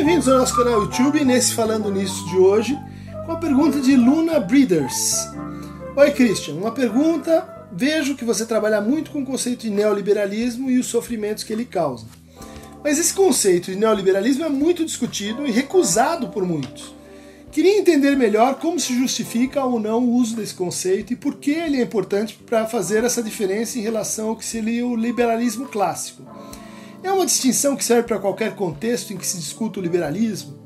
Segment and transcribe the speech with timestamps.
[0.00, 2.78] Bem-vindos ao nosso canal YouTube, nesse Falando Nisso de hoje,
[3.26, 5.28] com a pergunta de Luna Breeders.
[5.94, 7.66] Oi Christian, uma pergunta.
[7.70, 11.66] Vejo que você trabalha muito com o conceito de neoliberalismo e os sofrimentos que ele
[11.66, 12.06] causa.
[12.82, 16.94] Mas esse conceito de neoliberalismo é muito discutido e recusado por muitos.
[17.52, 21.50] Queria entender melhor como se justifica ou não o uso desse conceito e por que
[21.50, 26.22] ele é importante para fazer essa diferença em relação ao que seria o liberalismo clássico.
[27.02, 30.58] É uma distinção que serve para qualquer contexto em que se discuta o liberalismo?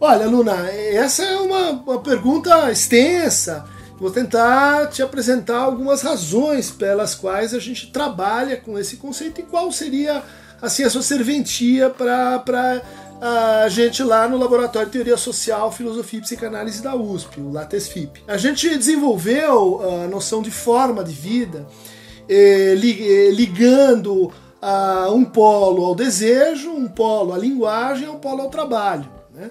[0.00, 3.64] Olha, Luna, essa é uma, uma pergunta extensa.
[3.98, 9.44] Vou tentar te apresentar algumas razões pelas quais a gente trabalha com esse conceito e
[9.44, 10.22] qual seria
[10.60, 12.82] assim a sua serventia para
[13.20, 18.22] a gente lá no Laboratório de Teoria Social, Filosofia e Psicanálise da USP, o LATESFIP.
[18.28, 21.66] A gente desenvolveu a noção de forma de vida
[22.28, 22.74] eh,
[23.32, 24.30] ligando
[25.12, 29.08] um polo ao desejo, um polo à linguagem, um polo ao trabalho.
[29.34, 29.50] Né?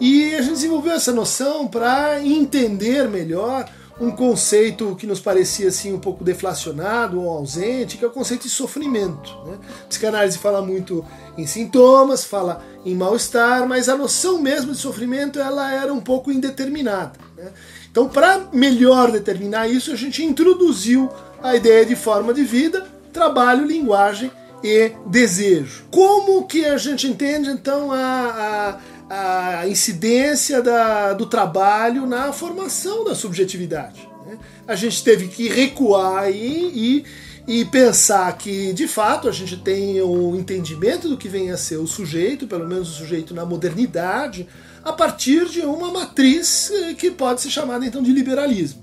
[0.00, 3.68] E a gente desenvolveu essa noção para entender melhor
[4.00, 8.42] um conceito que nos parecia assim um pouco deflacionado ou ausente, que é o conceito
[8.42, 9.30] de sofrimento.
[9.46, 9.58] Né?
[9.84, 11.04] A psicanálise fala muito
[11.36, 16.32] em sintomas, fala em mal-estar, mas a noção mesmo de sofrimento ela era um pouco
[16.32, 17.12] indeterminada.
[17.36, 17.52] Né?
[17.90, 21.10] Então, para melhor determinar isso, a gente introduziu
[21.42, 24.30] a ideia de forma de vida, trabalho, linguagem
[24.62, 25.84] e desejo.
[25.90, 28.78] Como que a gente entende então a,
[29.10, 34.08] a, a incidência da, do trabalho na formação da subjetividade?
[34.26, 34.38] Né?
[34.66, 37.04] A gente teve que recuar aí
[37.46, 41.56] e, e pensar que de fato a gente tem o entendimento do que vem a
[41.56, 44.48] ser o sujeito, pelo menos o sujeito na modernidade,
[44.84, 48.81] a partir de uma matriz eh, que pode ser chamada então de liberalismo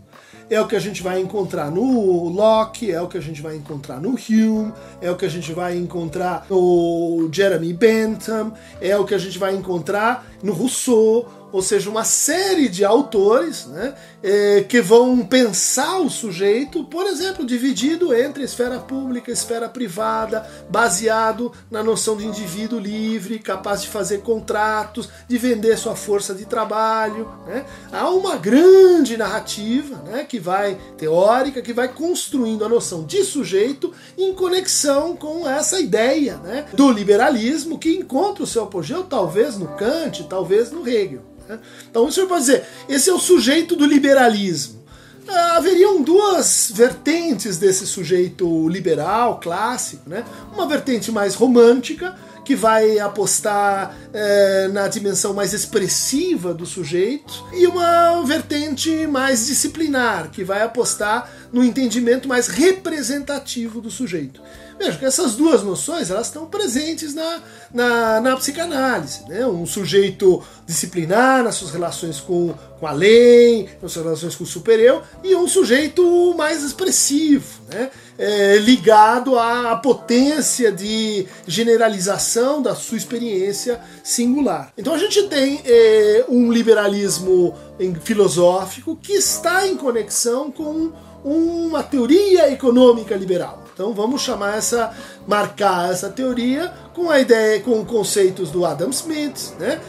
[0.49, 3.55] é o que a gente vai encontrar no Locke, é o que a gente vai
[3.55, 9.05] encontrar no Hume, é o que a gente vai encontrar no Jeremy Bentham, é o
[9.05, 14.65] que a gente vai encontrar no Rousseau, ou seja, uma série de autores né, é,
[14.67, 21.51] que vão pensar o sujeito, por exemplo, dividido entre esfera pública e esfera privada, baseado
[21.69, 27.29] na noção de indivíduo livre, capaz de fazer contratos, de vender sua força de trabalho.
[27.47, 27.65] Né.
[27.91, 33.93] Há uma grande narrativa né, que vai, teórica, que vai construindo a noção de sujeito
[34.17, 39.67] em conexão com essa ideia né, do liberalismo que encontra o seu apogeu talvez no
[39.69, 41.21] Kant, talvez no Hegel.
[41.49, 41.59] Né?
[41.89, 44.79] Então o senhor pode dizer, esse é o sujeito do liberalismo.
[45.27, 50.23] Ah, haveriam duas vertentes desse sujeito liberal, clássico, né?
[50.53, 57.67] Uma vertente mais romântica, que vai apostar é, na dimensão mais expressiva do sujeito, e
[57.67, 64.41] uma vertente mais disciplinar, que vai apostar no entendimento mais representativo do sujeito.
[64.79, 67.41] Veja que essas duas noções elas estão presentes na,
[67.73, 69.27] na, na psicanálise.
[69.27, 69.45] Né?
[69.45, 74.47] Um sujeito disciplinar nas suas relações com, com a lei, nas suas relações com o
[74.47, 77.89] superior, e um sujeito mais expressivo, né?
[78.17, 84.73] É, ligado à potência de generalização da sua experiência singular.
[84.77, 87.55] Então a gente tem é, um liberalismo
[88.01, 90.91] filosófico que está em conexão com
[91.23, 93.58] uma teoria econômica liberal.
[93.79, 94.93] Então vamos chamar essa,
[95.25, 99.79] marcar essa teoria com a ideia, com conceitos do Adam Smith, né?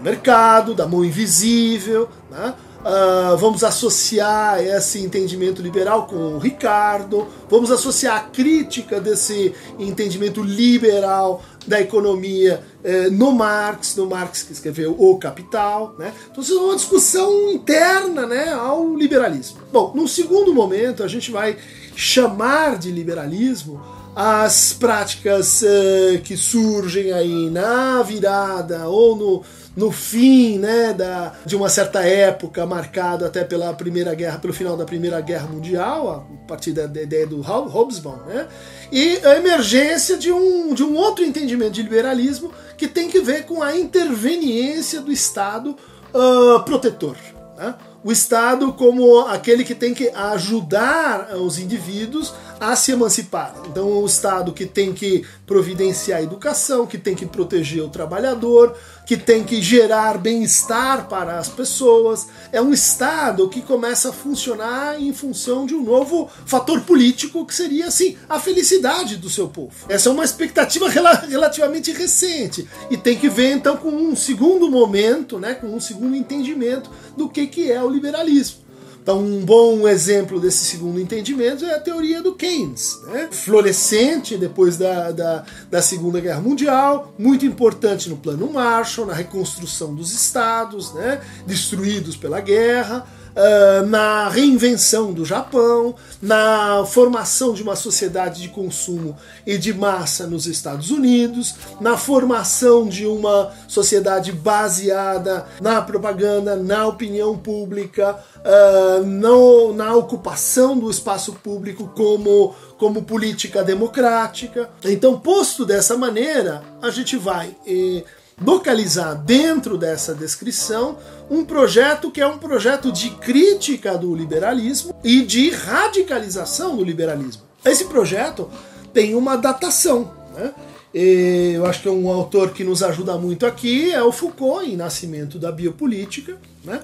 [0.00, 2.52] Mercado, da mão invisível, né?
[2.80, 10.42] Uh, vamos associar esse entendimento liberal com o Ricardo, vamos associar a crítica desse entendimento
[10.42, 15.94] liberal da economia eh, no Marx, no Marx que escreveu O Capital.
[15.98, 16.12] Né?
[16.30, 19.58] Então, isso é uma discussão interna né, ao liberalismo.
[19.72, 21.56] Bom, num segundo momento, a gente vai
[21.94, 23.80] chamar de liberalismo
[24.14, 29.42] as práticas uh, que surgem aí na virada ou no,
[29.76, 34.76] no fim né, da, de uma certa época, marcado até pela primeira guerra, pelo final
[34.76, 38.46] da Primeira Guerra Mundial, a partir da ideia do Hobsbawm, né,
[38.90, 43.46] e a emergência de um, de um outro entendimento de liberalismo que tem que ver
[43.46, 45.76] com a interveniência do Estado
[46.12, 47.16] uh, protetor.
[47.56, 47.74] Né?
[48.04, 53.54] O Estado como aquele que tem que ajudar os indivíduos a se emancipar.
[53.66, 58.76] Então, o Estado que tem que providenciar a educação, que tem que proteger o trabalhador,
[59.04, 62.28] que tem que gerar bem-estar para as pessoas.
[62.52, 67.54] É um Estado que começa a funcionar em função de um novo fator político que
[67.54, 69.72] seria assim a felicidade do seu povo.
[69.88, 74.70] Essa é uma expectativa rel relativamente recente e tem que ver então com um segundo
[74.70, 78.62] momento, né, com um segundo entendimento do que, que é o liberalismo.
[79.02, 83.28] Então, um bom exemplo desse segundo entendimento é a teoria do Keynes, né?
[83.32, 89.92] florescente depois da, da, da, Segunda Guerra Mundial, muito importante no Plano Marshall, na reconstrução
[89.92, 91.20] dos estados né?
[91.44, 93.04] destruídos pela guerra.
[93.34, 100.26] Uh, na reinvenção do Japão, na formação de uma sociedade de consumo e de massa
[100.26, 109.04] nos Estados Unidos, na formação de uma sociedade baseada na propaganda, na opinião pública, uh,
[109.04, 114.68] no, na ocupação do espaço público como, como política democrática.
[114.84, 117.56] Então, posto dessa maneira, a gente vai.
[117.66, 118.04] Eh,
[118.44, 120.98] localizar dentro dessa descrição
[121.30, 127.42] um projeto que é um projeto de crítica do liberalismo e de radicalização do liberalismo.
[127.64, 128.50] Esse projeto
[128.92, 130.12] tem uma datação.
[130.34, 130.52] Né?
[130.94, 135.38] eu acho que um autor que nos ajuda muito aqui é o Foucault, em Nascimento
[135.38, 136.80] da Biopolítica, né?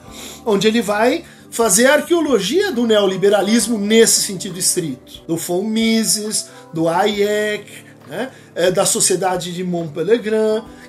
[0.47, 5.23] onde ele vai fazer arqueologia do neoliberalismo nesse sentido estrito.
[5.27, 8.31] Do von Mises, do Hayek, né?
[8.55, 10.21] É, da Sociedade de Montpellier,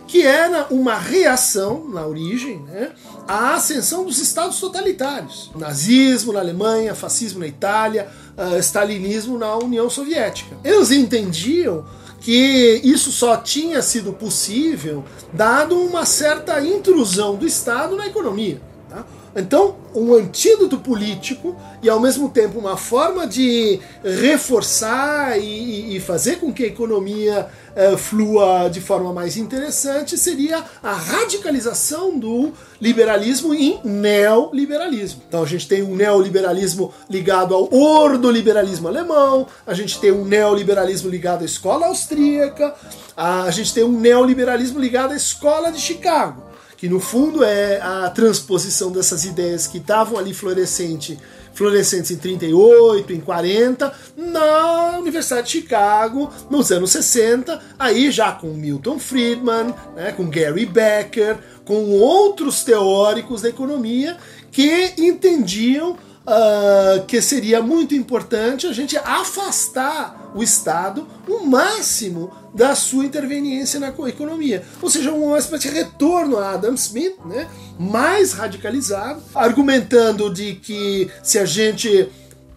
[0.08, 2.92] que era uma reação, na origem, né,
[3.28, 5.52] à ascensão dos estados totalitários.
[5.56, 10.58] Nazismo na Alemanha, fascismo na Itália, uh, stalinismo na União Soviética.
[10.64, 11.86] Eles entendiam
[12.20, 18.60] que isso só tinha sido possível dado uma certa intrusão do Estado na economia.
[18.90, 19.06] Tá?
[19.40, 26.38] Então, um antídoto político e ao mesmo tempo uma forma de reforçar e, e fazer
[26.38, 33.54] com que a economia uh, flua de forma mais interessante seria a radicalização do liberalismo
[33.54, 35.24] em neoliberalismo.
[35.28, 41.10] Então a gente tem um neoliberalismo ligado ao ordoliberalismo alemão, a gente tem um neoliberalismo
[41.10, 42.76] ligado à escola austríaca,
[43.16, 46.49] a gente tem um neoliberalismo ligado à escola de Chicago
[46.80, 51.20] que no fundo é a transposição dessas ideias que estavam ali florescente,
[51.54, 58.54] florescentes em 38, em 40, na Universidade de Chicago, nos anos 60, aí já com
[58.54, 64.16] Milton Friedman, né, com Gary Becker, com outros teóricos da economia
[64.50, 65.98] que entendiam
[66.30, 73.80] uh, que seria muito importante a gente afastar o Estado o máximo da sua interveniência
[73.80, 74.64] na economia.
[74.82, 77.48] Ou seja, uma espécie de retorno a Adam Smith, né,
[77.80, 82.10] mais radicalizado, argumentando de que se a gente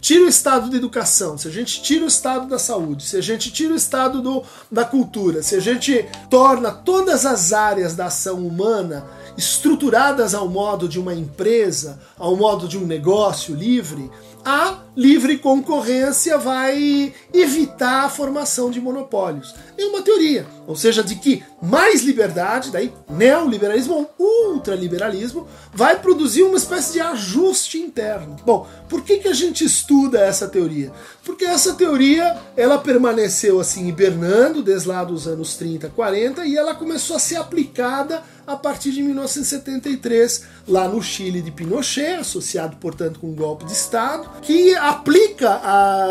[0.02, 3.20] tira o estado da educação, se a gente tira o estado da saúde, se a
[3.20, 8.06] gente tira o estado do, da cultura, se a gente torna todas as áreas da
[8.06, 9.06] ação humana
[9.38, 14.10] estruturadas ao modo de uma empresa, ao modo de um negócio livre,
[14.44, 19.54] a livre concorrência vai evitar a formação de monopólios.
[19.78, 26.42] É uma teoria, ou seja, de que mais liberdade, daí neoliberalismo ou ultraliberalismo, vai produzir
[26.42, 28.36] uma espécie de ajuste interno.
[28.44, 30.90] Bom, por que, que a gente estuda essa teoria?
[31.24, 36.74] Porque essa teoria ela permaneceu assim hibernando desde lá dos anos 30, 40 e ela
[36.74, 43.20] começou a ser aplicada a partir de 1973, lá no Chile de Pinochet, associado, portanto,
[43.20, 45.60] com um golpe de Estado, que aplica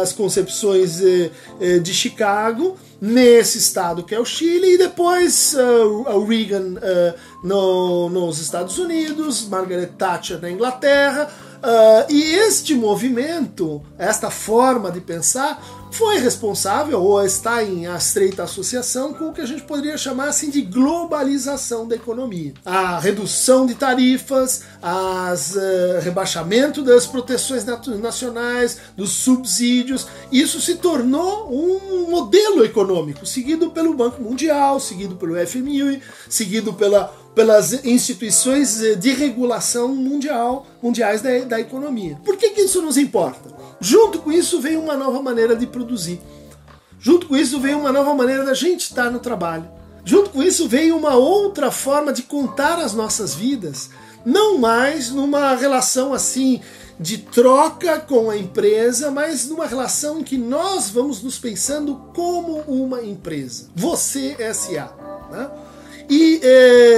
[0.01, 6.23] as concepções eh, eh, de Chicago nesse estado que é o Chile, e depois uh,
[6.23, 11.27] Reagan uh, no, nos Estados Unidos, Margaret Thatcher na Inglaterra.
[11.63, 15.59] Uh, e este movimento, esta forma de pensar,
[15.91, 20.49] foi responsável ou está em estreita associação com o que a gente poderia chamar assim
[20.49, 22.53] de globalização da economia.
[22.65, 31.51] A redução de tarifas, as uh, rebaixamento das proteções nacionais, dos subsídios, isso se tornou
[31.51, 38.95] um modelo econômico seguido pelo Banco Mundial, seguido pelo FMI, seguido pela pelas instituições eh,
[38.95, 42.19] de regulação mundial, mundiais da, da economia.
[42.25, 43.49] Por que, que isso nos importa?
[43.79, 46.19] Junto com isso veio uma nova maneira de produzir.
[46.99, 49.67] Junto com isso veio uma nova maneira da gente estar no trabalho.
[50.03, 53.89] Junto com isso veio uma outra forma de contar as nossas vidas,
[54.25, 56.61] não mais numa relação assim
[56.99, 62.59] de troca com a empresa, mas numa relação em que nós vamos nos pensando como
[62.67, 63.69] uma empresa.
[63.75, 64.93] Você SA.
[65.31, 65.49] Né?
[66.07, 66.90] E é,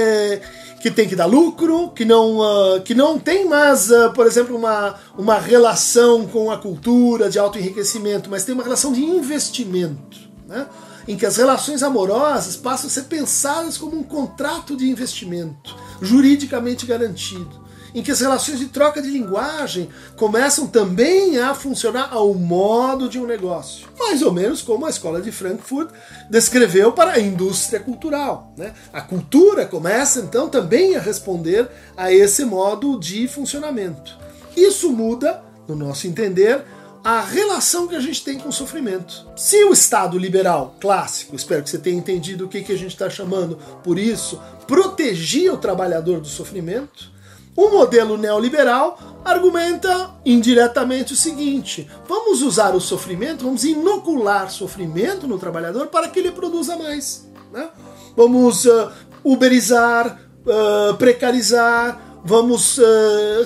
[0.84, 4.54] que tem que dar lucro, que não, uh, que não tem mais, uh, por exemplo,
[4.54, 10.66] uma, uma relação com a cultura de autoenriquecimento, mas tem uma relação de investimento, né?
[11.08, 16.84] em que as relações amorosas passam a ser pensadas como um contrato de investimento, juridicamente
[16.84, 17.63] garantido
[17.94, 23.18] em que as relações de troca de linguagem começam também a funcionar ao modo de
[23.18, 23.86] um negócio.
[23.98, 25.90] Mais ou menos como a escola de Frankfurt
[26.28, 28.52] descreveu para a indústria cultural.
[28.56, 28.74] Né?
[28.92, 34.18] A cultura começa então também a responder a esse modo de funcionamento.
[34.56, 36.62] Isso muda no nosso entender,
[37.02, 39.26] a relação que a gente tem com o sofrimento.
[39.36, 42.92] Se o Estado liberal clássico, espero que você tenha entendido o que, que a gente
[42.92, 47.12] está chamando por isso, protegia o trabalhador do sofrimento,
[47.56, 55.38] o modelo neoliberal argumenta indiretamente o seguinte: vamos usar o sofrimento, vamos inocular sofrimento no
[55.38, 57.28] trabalhador para que ele produza mais.
[57.52, 57.68] Né?
[58.16, 58.90] Vamos uh,
[59.22, 62.82] uberizar, uh, precarizar, Vamos uh,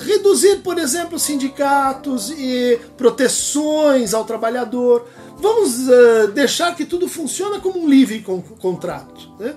[0.03, 5.05] reduzir, por exemplo, sindicatos e proteções ao trabalhador.
[5.37, 5.87] Vamos
[6.33, 9.33] deixar que tudo funcione como um livre con contrato.
[9.37, 9.53] Né?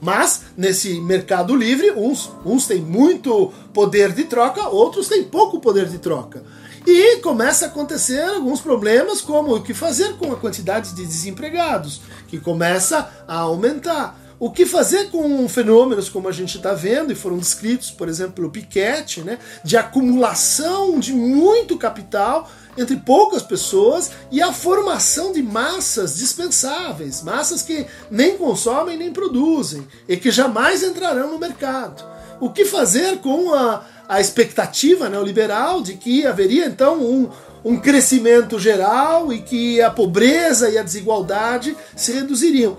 [0.00, 5.86] Mas, nesse mercado livre, uns, uns têm muito poder de troca, outros têm pouco poder
[5.86, 6.42] de troca.
[6.86, 12.00] E começa a acontecer alguns problemas, como o que fazer com a quantidade de desempregados,
[12.28, 14.25] que começa a aumentar.
[14.38, 18.34] O que fazer com fenômenos como a gente está vendo, e foram descritos, por exemplo,
[18.34, 25.42] pelo Piketty, né, de acumulação de muito capital entre poucas pessoas e a formação de
[25.42, 32.04] massas dispensáveis, massas que nem consomem nem produzem e que jamais entrarão no mercado.
[32.38, 37.30] O que fazer com a, a expectativa neoliberal de que haveria então um,
[37.64, 42.76] um crescimento geral e que a pobreza e a desigualdade se reduziriam?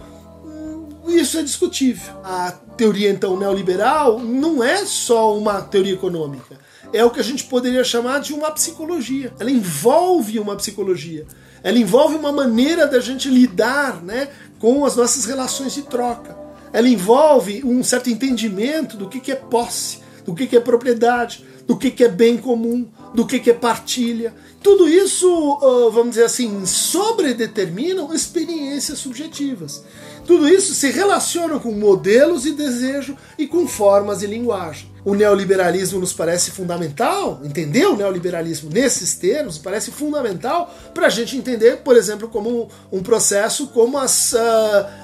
[1.07, 2.13] Isso é discutível.
[2.23, 6.57] A teoria, então, neoliberal não é só uma teoria econômica.
[6.93, 9.33] É o que a gente poderia chamar de uma psicologia.
[9.39, 11.25] Ela envolve uma psicologia.
[11.63, 16.37] Ela envolve uma maneira da gente lidar né, com as nossas relações de troca.
[16.71, 21.45] Ela envolve um certo entendimento do que, que é posse, do que, que é propriedade,
[21.65, 24.33] do que, que é bem comum, do que, que é partilha.
[24.63, 25.59] Tudo isso,
[25.91, 29.83] vamos dizer assim, sobredeterminam experiências subjetivas.
[30.27, 34.91] Tudo isso se relaciona com modelos e desejo e com formas e linguagem.
[35.05, 41.37] O neoliberalismo nos parece fundamental, entender o neoliberalismo nesses termos parece fundamental para a gente
[41.37, 44.37] entender, por exemplo, como um processo como as, uh,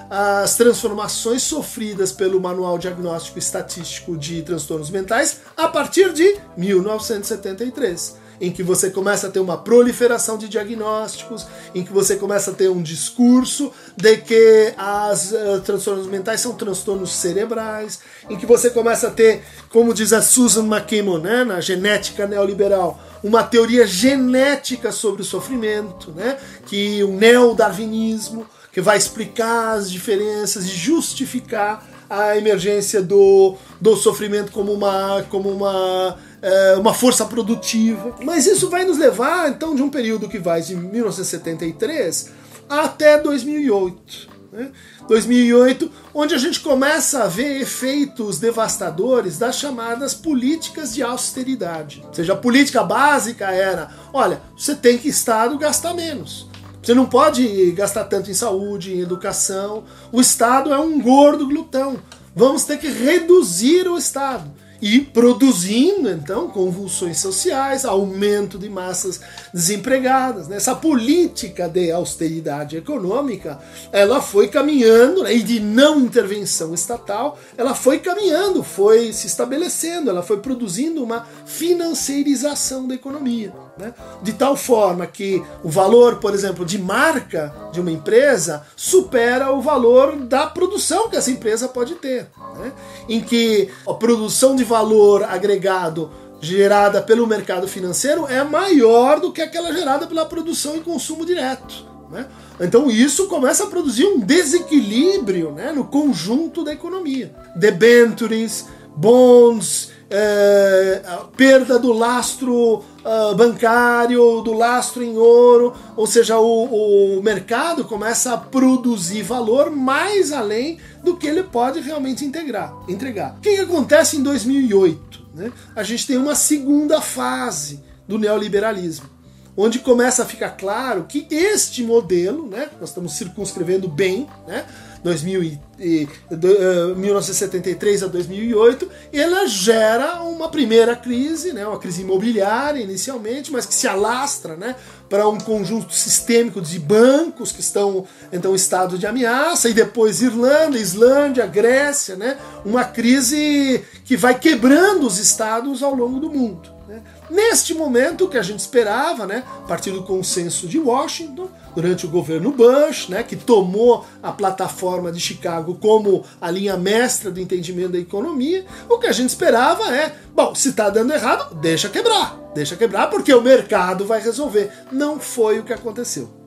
[0.10, 8.52] as transformações sofridas pelo Manual Diagnóstico Estatístico de Transtornos Mentais a partir de 1973 em
[8.52, 12.70] que você começa a ter uma proliferação de diagnósticos, em que você começa a ter
[12.70, 18.00] um discurso de que as uh, transtornos mentais são transtornos cerebrais,
[18.30, 23.02] em que você começa a ter, como diz a Susan McKimmon, né, na genética neoliberal,
[23.24, 30.66] uma teoria genética sobre o sofrimento, né, que o neodarwinismo, que vai explicar as diferenças
[30.66, 38.16] e justificar a emergência do, do sofrimento como uma, como uma é, uma força produtiva.
[38.22, 42.32] Mas isso vai nos levar, então, de um período que vai de 1973
[42.70, 44.34] até 2008.
[44.52, 44.72] Né?
[45.08, 52.04] 2008, onde a gente começa a ver efeitos devastadores das chamadas políticas de austeridade.
[52.06, 56.53] Ou seja, a política básica era: olha, você tem que Estado gastar menos.
[56.84, 59.86] Você não pode gastar tanto em saúde, em educação.
[60.12, 61.96] O Estado é um gordo glutão.
[62.36, 64.52] Vamos ter que reduzir o Estado
[64.84, 69.22] e produzindo então convulsões sociais, aumento de massas
[69.54, 70.50] desempregadas.
[70.50, 70.58] Né?
[70.58, 73.60] Essa política de austeridade econômica,
[73.94, 75.34] ela foi caminhando né?
[75.34, 81.26] e de não intervenção estatal, ela foi caminhando, foi se estabelecendo, ela foi produzindo uma
[81.46, 83.54] financeirização da economia.
[83.78, 83.94] Né?
[84.22, 89.62] De tal forma que o valor, por exemplo, de marca de uma empresa supera o
[89.62, 92.28] valor da produção que essa empresa pode ter.
[92.58, 92.72] Né?
[93.10, 99.42] Em que a produção de valor agregado gerada pelo mercado financeiro é maior do que
[99.42, 101.86] aquela gerada pela produção e consumo direto.
[102.12, 102.28] Né?
[102.60, 107.34] Então isso começa a produzir um desequilíbrio né, no conjunto da economia.
[107.56, 111.02] Debentures, bonds, é,
[111.36, 118.34] perda do lastro uh, bancário, do lastro em ouro, ou seja, o, o mercado começa
[118.34, 123.38] a produzir valor mais além do que ele pode realmente integrar, entregar.
[123.40, 125.20] O que, que acontece em 2008?
[125.34, 125.52] Né?
[125.76, 129.10] A gente tem uma segunda fase do neoliberalismo
[129.56, 134.66] onde começa a ficar claro que este modelo, né, nós estamos circunscrevendo bem, né,
[135.04, 142.82] 2000 e, uh, 1973 a 2008, ela gera uma primeira crise, né, uma crise imobiliária
[142.82, 144.76] inicialmente, mas que se alastra né,
[145.10, 150.22] para um conjunto sistêmico de bancos que estão então em estado de ameaça, e depois
[150.22, 156.74] Irlanda, Islândia, Grécia, né, uma crise que vai quebrando os estados ao longo do mundo.
[156.94, 157.02] Né?
[157.30, 162.10] Neste momento, que a gente esperava, né, a partir do consenso de Washington, durante o
[162.10, 167.94] governo Bush, né, que tomou a plataforma de Chicago como a linha mestra do entendimento
[167.94, 172.38] da economia, o que a gente esperava é, bom, se está dando errado, deixa quebrar,
[172.54, 174.72] deixa quebrar porque o mercado vai resolver.
[174.92, 176.43] Não foi o que aconteceu.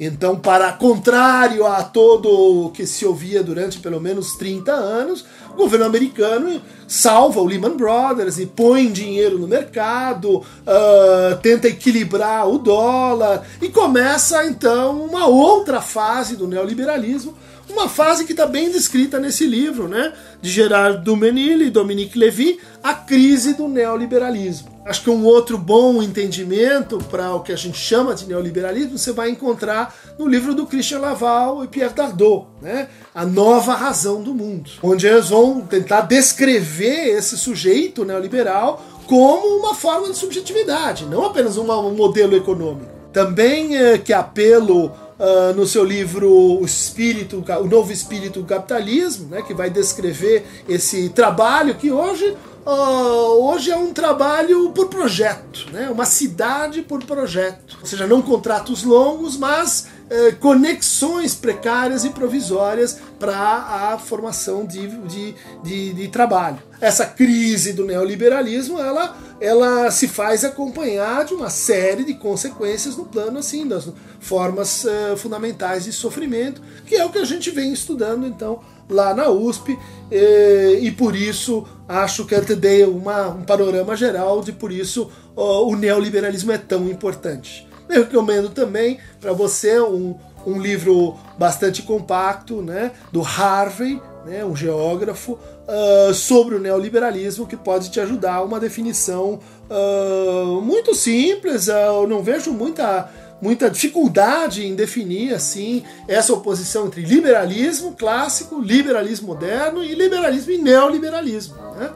[0.00, 2.28] Então, para contrário a todo
[2.66, 7.76] o que se ouvia durante pelo menos 30 anos, o governo americano salva o Lehman
[7.76, 15.26] Brothers e põe dinheiro no mercado, uh, tenta equilibrar o dólar e começa então uma
[15.26, 17.34] outra fase do neoliberalismo,
[17.68, 22.60] uma fase que está bem descrita nesse livro, né, de Gerard Dumenil e Dominique Levy,
[22.82, 24.77] A Crise do Neoliberalismo.
[24.88, 29.12] Acho que um outro bom entendimento para o que a gente chama de neoliberalismo você
[29.12, 32.88] vai encontrar no livro do Christian Laval e Pierre Dardot, né?
[33.14, 39.74] A Nova Razão do Mundo, onde eles vão tentar descrever esse sujeito neoliberal como uma
[39.74, 41.64] forma de subjetividade, não apenas um
[41.94, 42.90] modelo econômico.
[43.12, 49.28] Também é, que apelo Uh, no seu livro O Espírito, o Novo Espírito do Capitalismo,
[49.28, 52.36] né, que vai descrever esse trabalho que hoje
[52.68, 55.88] uh, hoje é um trabalho por projeto, né?
[55.88, 57.78] uma cidade por projeto.
[57.80, 64.86] Ou seja, não contratos longos, mas uh, conexões precárias e provisórias para a formação de,
[64.86, 66.58] de, de, de, trabalho.
[66.80, 73.04] Essa crise do neoliberalismo ela, ela se faz acompanhar de uma série de consequências no
[73.04, 73.88] plano assim das
[74.20, 79.12] formas uh, fundamentais de sofrimento, que é o que a gente vem estudando então lá
[79.14, 79.78] na USP
[80.10, 84.72] e, e por isso acho que eu te dei uma, um panorama geral de por
[84.72, 87.67] isso o neoliberalismo é tão importante.
[87.88, 90.16] Eu recomendo também para você um,
[90.46, 97.56] um livro bastante compacto né, do Harvey, né, um geógrafo, uh, sobre o neoliberalismo que
[97.56, 99.40] pode te ajudar a uma definição
[99.70, 101.68] uh, muito simples.
[101.68, 108.60] Uh, eu não vejo muita muita dificuldade em definir assim essa oposição entre liberalismo clássico,
[108.60, 111.54] liberalismo moderno e liberalismo e neoliberalismo.
[111.76, 111.88] Né?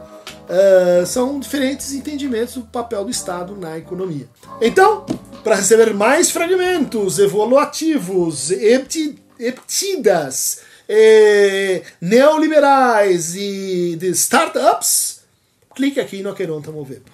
[0.43, 4.27] Uh, são diferentes entendimentos do papel do Estado na economia.
[4.61, 5.05] Então,
[5.43, 8.51] para receber mais fragmentos evolutivos,
[9.39, 15.21] eptidas, eh, neoliberais e de startups,
[15.75, 17.11] clique aqui no Aqueronta Movepo.